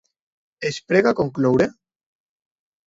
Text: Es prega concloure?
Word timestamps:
Es 0.69 0.79
prega 0.93 1.13
concloure? 1.21 1.71